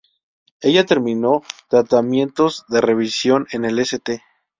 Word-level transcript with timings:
Ella 0.61 0.83
terminó 0.83 1.43
tratamientos 1.69 2.65
de 2.69 2.81
revisión 2.81 3.45
en 3.51 3.65
el 3.65 3.77
St. 3.77 4.19